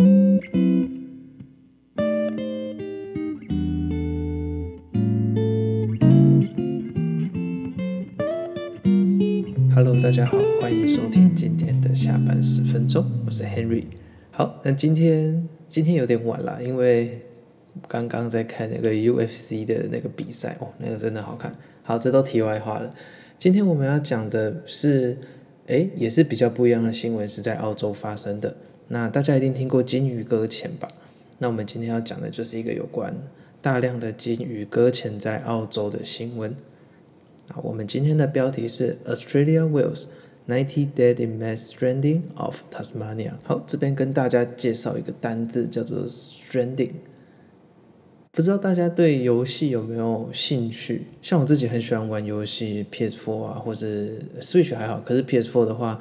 [0.00, 0.08] Hello，
[10.02, 13.84] 大家好，欢迎收听今天的下班十分钟，我是 Henry。
[14.30, 17.20] 好，那今天今天有点晚了，因为
[17.86, 21.54] 刚刚在看那个 UFC 的那个比赛哦，那个真的好看。
[21.82, 22.90] 好，这都题外话了。
[23.36, 25.18] 今天我们要讲的是，
[25.66, 28.56] 诶，也是比较不一样的新闻，是在澳洲发生的。
[28.92, 30.88] 那大家一定听过鲸鱼搁浅吧？
[31.38, 33.14] 那我们今天要讲的就是一个有关
[33.62, 36.50] 大量的鲸鱼搁浅在澳洲的新闻。
[37.48, 40.06] 啊，我们今天的标题是 Australia whales
[40.48, 43.34] ninety dead in mass stranding off Tasmania。
[43.44, 46.90] 好，这边跟大家介绍一个单字，叫做 stranding。
[48.32, 51.06] 不知道大家对游戏有没有兴趣？
[51.22, 55.00] 像我自己很喜欢玩游戏，PS4 啊，或是 Switch 还好。
[55.04, 56.00] 可是 PS4 的话，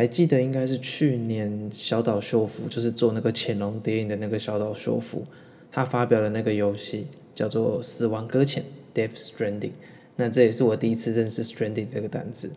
[0.00, 5.22] 还记得应该是去年小岛秀夫，就是做那个潜龙谍影的那个小岛秀夫，
[5.70, 8.64] 他发表的那个游戏叫做《死亡搁浅》
[8.98, 9.72] （Death Stranding）。
[10.16, 12.50] 那这也是我第一次认识 “stranding” 这个单词，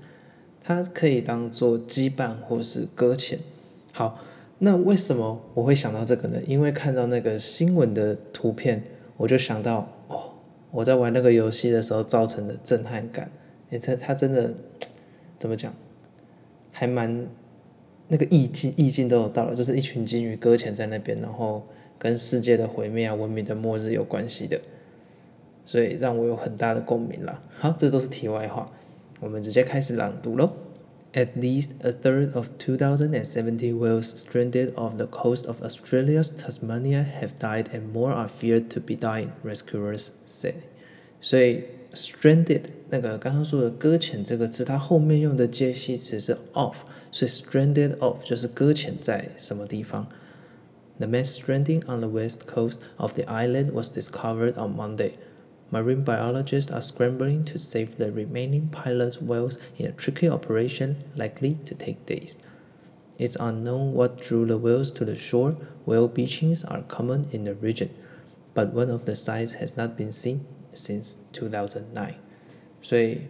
[0.63, 3.37] 它可以当做羁绊或是搁浅。
[3.91, 4.23] 好，
[4.59, 6.39] 那为什么我会想到这个呢？
[6.47, 8.81] 因为看到那个新闻的图片，
[9.17, 10.31] 我就想到哦，
[10.71, 13.29] 我在玩那个游戏的时候造成的震撼感。
[13.71, 14.53] 诶，它它真的
[15.37, 15.73] 怎么讲？
[16.73, 17.25] 还蛮
[18.09, 21.65] 那个意境，意境都有到了，就是一群鲸鱼搁浅在那边，然后
[21.97, 24.59] 跟世界的毁灭啊、文明的末日有关系的，
[25.63, 27.41] 所以让我有很大的共鸣啦。
[27.57, 28.69] 好，这都是题外话，
[29.21, 30.51] 我们直接开始朗读喽。
[31.13, 37.65] At least a third of 2070 whales stranded off the coast of Australia's Tasmania have died,
[37.71, 40.55] and more are feared to be dying, rescuers say.
[41.21, 46.76] 所以 stranded 那个刚刚说的搁浅这个字，它后面用的介系词是 off，
[47.10, 50.08] 所以 stranded off 就是搁浅在什么地方。
[50.98, 55.12] The mass stranding on the west coast of the island was discovered on Monday.
[55.70, 61.58] Marine biologists are scrambling to save the remaining pilot whales in a tricky operation likely
[61.66, 62.38] to take days.
[63.18, 65.56] It's unknown what drew the whales to the shore.
[65.84, 67.90] Whale beachings are common in the region,
[68.54, 72.15] but one of the sites has not been seen since 2009.
[72.81, 73.21] 所以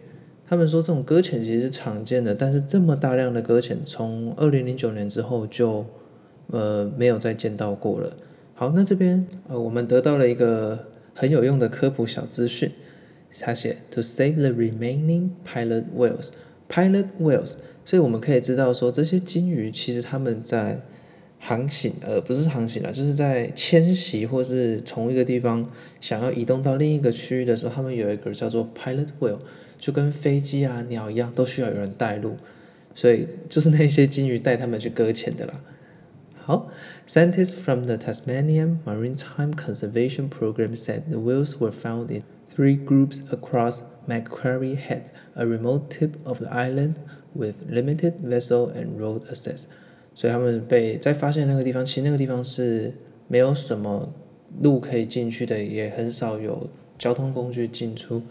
[0.46, 5.86] 他们说这种搁浅其实是常见的，但是这么大量的搁浅，从二零零九年之后就
[6.48, 8.14] 呃没有再见到过了。
[8.54, 12.70] 好，那这边呃我们得到了一个很有用的科普小资讯，
[13.40, 20.80] 他写 To save the remaining pilot whales，pilot whales，所以我们可以知道说这些鲸鱼其实他们在
[21.46, 25.68] 航行，呃不是航行了，就是在迁徙或是从一个地方
[26.00, 29.38] 想要移动到另一个区域的时候，他们有一个叫做 pilot whale，
[29.78, 32.36] 就跟飞机啊鸟一样，都需要有人带路，
[32.94, 35.60] 所以就是那些鲸鱼带他们去搁浅的啦。
[36.36, 36.70] 好
[37.06, 43.82] ，scientists from the Tasmanian Maritime Conservation Program said the whales were found in three groups across
[44.06, 46.94] Macquarie Head, a remote tip of the island
[47.34, 49.68] with limited vessel and road access.
[50.15, 52.93] 所以他们被在发现那个地方，其实那个地方是
[53.27, 54.13] 没有什么
[54.61, 58.23] 路可以进去的，也很少有交通工具进出。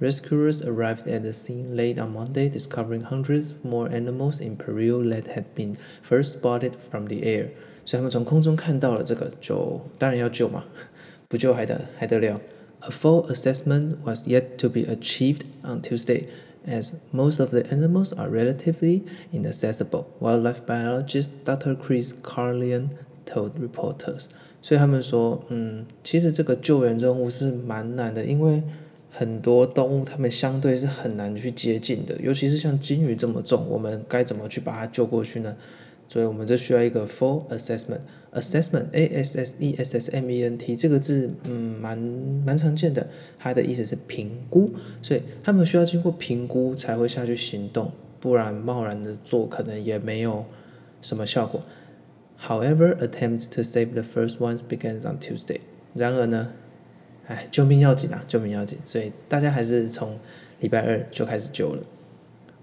[0.00, 5.24] Rescuers arrived at the scene late on Monday, discovering hundreds more animals in peril that
[5.34, 7.48] had been first spotted from the air.
[7.86, 10.64] 所以他们从空中看到了这个，就当然要救嘛，
[11.28, 12.40] 不救还得还得了。
[12.80, 16.24] A full assessment was yet to be achieved on Tuesday.
[16.67, 21.75] As most of the animals are relatively inaccessible, wildlife biologist Dr.
[21.75, 22.89] Chris Carlian
[23.25, 24.25] told reporters.
[24.61, 28.61] 所以他们说，嗯，其实这个救援任务是蛮难的，因为
[29.09, 35.55] 很多动物它们相对是很难去接近的，尤其是像鲸鱼这么重，我们该怎么去把它救过去呢？
[36.07, 38.01] 所以我们这需要一个 full assessment。
[38.33, 43.07] Assessment，a s s e s s m e n t 这个字，嗯，蛮蛮常见的，
[43.37, 50.45] 它的意思是评估，所以他们需要经过评估才会下去行动，不然贸然的做可能也没有
[51.01, 51.61] 什么效果。
[52.41, 55.59] However, attempts to save the first ones began on Tuesday。
[55.93, 56.53] 然而呢，
[57.27, 60.17] 哎，救命要紧啊，救命要紧，所以大家还是从
[60.59, 61.83] 礼拜二就开始救了。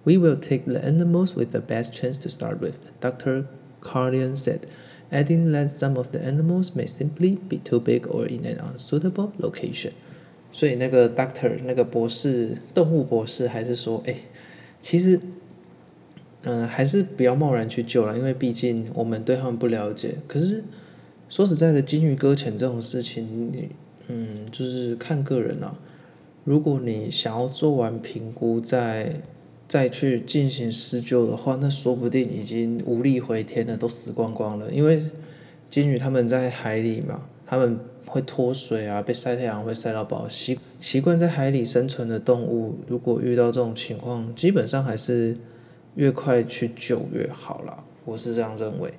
[0.05, 3.47] We will take the animals with the best chance to start with, Dr.
[3.83, 4.61] Carlian said.
[5.09, 9.31] Adding that some of the animals may simply be too big or in an unsuitable
[9.39, 9.93] location，
[10.53, 14.17] 所以那个 doctor 那个博士，动物博士还是说，哎，
[14.83, 15.21] 其实，
[16.43, 20.17] 嗯、还是不要贸然去救了，因为毕竟我们对他们不了解。
[20.27, 20.65] 可是
[21.29, 23.69] 说实在的，鲸鱼搁浅这种事情，你，
[24.09, 25.79] 嗯，就是看个人啊。
[26.43, 29.21] 如果你想要做完评估再。
[29.69, 34.71] 再去进行施救的话，那说不定已经无力回天了，都死光光了。
[34.71, 35.03] 因为
[35.69, 40.29] 鲸鱼他们在海里嘛，他们会脱水啊，被晒太阳会晒到饱。
[40.29, 45.37] 习习惯在海里生存的动物，如果遇到这种情况，基本上还是
[45.97, 47.83] 越快去救越好啦。
[48.05, 48.95] 我是这样认为。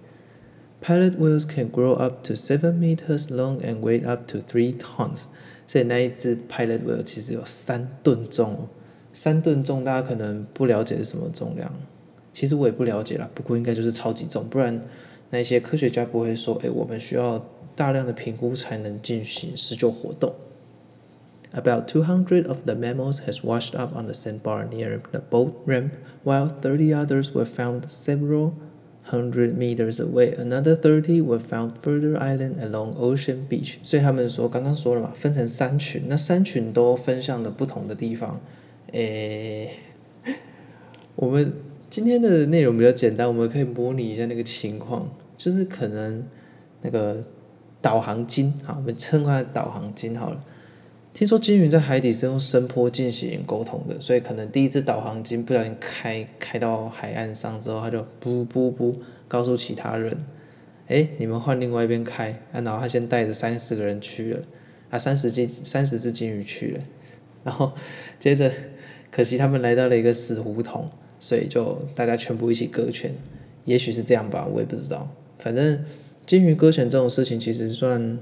[0.80, 5.24] Pilot whales can grow up to seven meters long and weigh up to three tons。
[5.66, 8.68] 所以那一只 pilot whale 其实有三吨重。
[9.18, 11.74] 三吨重，大家可能不了解是什么重量，
[12.36, 13.28] 其实我也不了解啦。
[13.34, 14.80] 不过应该就是超级重，不然
[15.32, 17.44] 那些科学家不会说：“哎，我们需要
[17.76, 20.36] 大量的评估才能进行施救活动。”
[21.52, 25.54] About two hundred of the mammals has washed up on the sandbar near the boat
[25.66, 25.90] ramp,
[26.24, 28.52] while thirty others were found several
[29.06, 30.36] hundred meters away.
[30.38, 33.80] Another thirty were found further inland along Ocean Beach.
[33.82, 38.40] 所以他们说，刚刚说了嘛，分成三群，那三群都分向了不同的地方。
[38.94, 39.70] 诶，
[41.16, 41.54] 我们
[41.90, 46.24] 今天的内容比较简单，我们可以模拟一下那个情况，就是可能
[46.82, 47.22] 那个
[47.82, 50.42] 导航鲸，好，我们称它导航鲸好了。
[51.14, 58.96] 听说鲸鱼在海底是用声波进行沟通的，所以可能第一只导航鲸不小心开开到海岸上之后，它就噗噗噗
[59.28, 60.18] 告诉其他人，
[60.88, 64.42] 诶，你们换另外一边开，啊，然后他先带着三四个人去了，
[64.92, 66.84] 啊，三十只三十只鲸鱼去了，
[67.44, 67.74] 然后
[68.18, 68.50] 接着。
[69.18, 70.88] 可惜他们来到了一个死胡同，
[71.20, 73.12] 所以就大家全部一起搁浅。
[73.66, 75.12] 也许是这样吧，我也不知道。
[75.40, 75.84] 反正
[76.28, 78.20] 鲸鱼搁浅这种事情其实算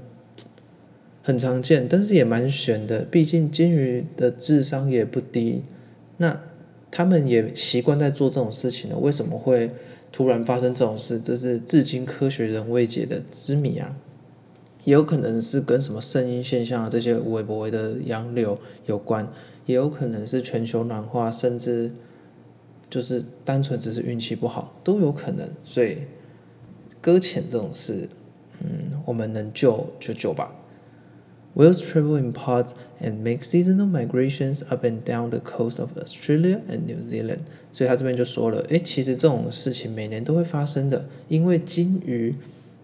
[1.22, 3.00] 很常见，但是也蛮悬的。
[3.00, 5.60] 毕竟鲸鱼的智商也不低，
[6.16, 6.40] 那
[6.90, 8.96] 他们也习惯在做这种事情了。
[8.96, 9.70] 为什么会
[10.10, 11.20] 突然发生这种事？
[11.20, 13.94] 这是至今科学仍未解的之谜啊！
[14.84, 19.30] 也有可能是跟什么圣婴现象啊这些微博的洋流有关。
[19.66, 21.90] 也有可能是全球暖化，甚至
[22.88, 25.48] 就是单纯只是运气不好，都有可能。
[25.64, 25.98] 所以
[27.00, 28.08] 搁浅这种事，
[28.60, 30.54] 嗯，我们能救就救吧。
[31.54, 36.80] Whales travel in pods and make seasonal migrations up and down the coast of Australia and
[36.86, 37.40] New Zealand。
[37.72, 42.34] 所以他这边就说了，诶，其实这种事情每年都会发生的，因为鲸鱼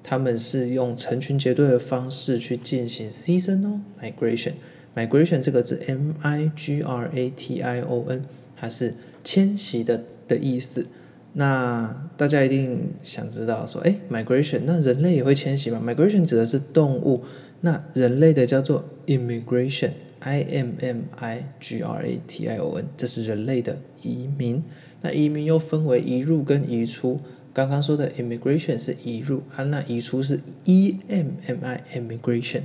[0.02, 4.55] 他们是用成群结队的方式去进行 seasonal migration。
[4.94, 8.24] Migration 这个字，M I G R A T I O N，
[8.56, 8.94] 它是
[9.24, 10.86] 迁徙的的意思。
[11.34, 17.24] 那大家一定想知道说，诶，migration，那人类也会迁徙吗？Migration 指的是动物，
[17.62, 24.62] 那人类的叫做 immigration，I M M I G R A T I O N，这是人类的移民。
[25.00, 27.18] 那移民又分为移入跟移出。
[27.54, 32.60] 刚刚说的 immigration 是移入啊，那移出是 E M M I immigration。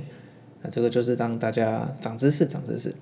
[0.62, 2.94] 那这个就是让大家长知识，长知识。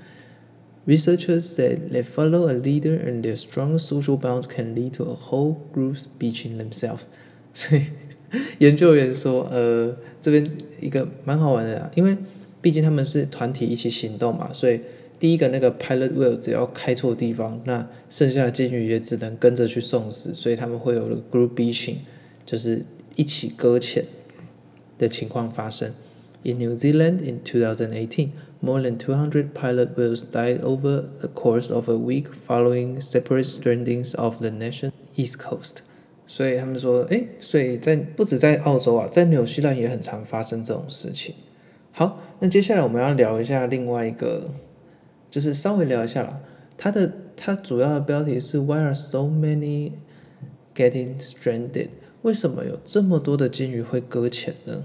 [0.87, 5.17] Researchers said they follow a leader and their strong social bonds can lead to a
[5.17, 7.01] whole group's beaching themselves。
[7.53, 7.87] 所以
[8.59, 10.47] 研究员说，呃，这边
[10.81, 12.17] 一个蛮好玩的啊，因为
[12.61, 14.81] 毕竟他们是团体一起行动嘛，所以
[15.19, 21.97] 第一个那个 pilot whale 只要开错地方，那剩下的鲸鱼也只能跟着去送死，所以他们会有了 group beaching，
[22.45, 22.85] 就是
[23.17, 24.05] 一起搁浅
[24.99, 25.93] 的情况发生。
[26.47, 28.33] In New Zealand in 2018,
[28.63, 34.15] more than 200 pilot whales died over the course of a week following separate strandings
[34.17, 35.79] off the nation's east coast.
[36.29, 41.35] 所以他们说，诶，所以在不止在澳洲啊，在纽西兰也很常发生这种事情。
[41.91, 44.53] 好，那接下来我们要聊一下另外一个，
[45.29, 46.41] 就是稍微聊一下啦。
[46.77, 49.95] 它的它主要的标题是 Why are so many
[50.77, 51.89] getting stranded？
[52.23, 54.85] 为什么有这么多的鲸鱼会搁浅呢？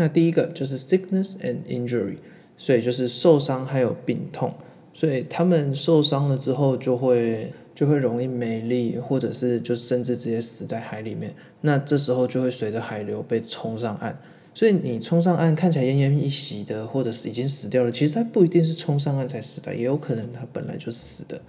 [0.00, 2.16] 那第一个就是 sickness and injury，
[2.56, 4.54] 所以就是受伤还有病痛，
[4.94, 11.34] 所以他们受伤了之后就会就会容易没力，或者是就甚至直接死在海里面。
[11.62, 14.16] 那这时候就会随着海流被冲上岸。
[14.54, 21.40] 所以你冲上岸看起来奄奄一息的，或者是已经死掉了，其实它不一定是冲上岸才死的，也有可能它本来就是死的。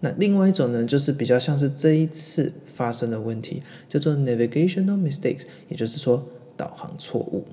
[0.00, 6.26] 那另外一种呢，就是比较像是这一次发生的问题，叫做 navigational mistakes，也就是说
[6.56, 7.44] 导航错误。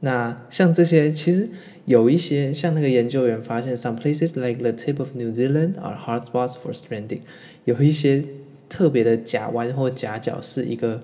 [0.00, 1.48] 那像这些，其实
[1.84, 7.18] 有一些像那个研究员发现，some places like the tip of New Zealand are hard spots for stranding。
[7.64, 8.22] 有一些
[8.68, 11.00] 特别的甲湾或夹角是一个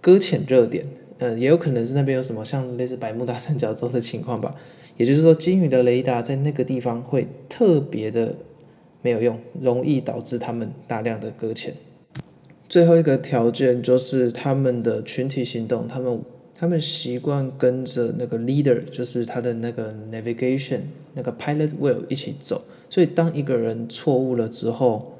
[0.00, 0.84] 搁浅热点，
[1.18, 4.52] 嗯，也有可能是那边有什么像类似百慕大三角洲的情况吧。
[4.96, 8.34] 也就是说，鲸鱼的雷达在那个地方会特别的
[9.00, 11.74] 没有用，容易导致他们大量的搁浅。
[12.68, 16.20] 最后一个条件就是他们的群体行动，他们。
[16.56, 20.80] 他们习惯跟着那个 leader，就是他的那个 navigation，
[21.14, 22.62] 那个 pilot whale 一起走。
[22.88, 25.14] 所以当一个人错误了之后，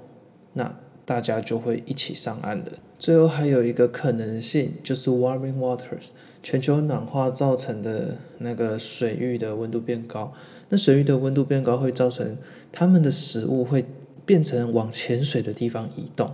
[0.53, 0.73] 那
[1.05, 2.73] 大家就会一起上岸的。
[2.99, 6.11] 最后还有一个可能性就是 warming waters，
[6.43, 10.33] 全球暖化造成的那个水域的温度变高，
[10.69, 12.37] 那水域的温度变高会造成
[12.71, 13.85] 他们的食物会
[14.25, 16.31] 变成往浅水的地方移动，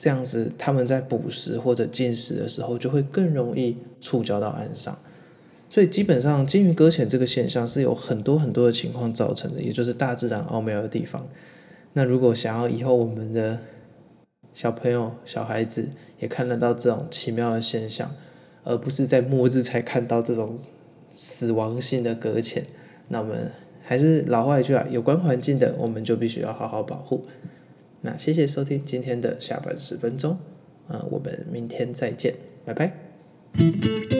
[0.00, 4.98] 这样子它们在捕食或者进食的时候就会更容易触礁到岸上。
[5.68, 11.28] 所以基本上鲸鱼搁浅这个现象是有很多很多的情况造成的，也就是大自然奥妙的地方。
[11.92, 13.58] 那如果想要以后我们的
[14.54, 18.10] 小朋友、小孩子也看得到这种奇妙的现象，
[18.64, 20.58] 而不是在末日才看到这种
[21.14, 22.64] 死亡性的搁浅，
[23.08, 23.52] 那我们
[23.82, 27.26] 还是老话一句啊，有关环境的，我们就必须要好好保护。
[28.02, 30.38] 那谢谢收听今天的下班十分钟，
[30.88, 34.19] 啊，我们明天再见，拜拜。